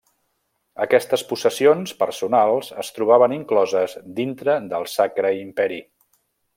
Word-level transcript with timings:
Aquestes 0.85 1.23
possessions 1.31 1.93
personals 1.99 2.71
es 2.85 2.91
trobaven 2.97 3.37
incloses 3.39 3.95
dintre 4.23 4.59
del 4.75 4.93
Sacre 4.99 5.37
Imperi. 5.47 5.83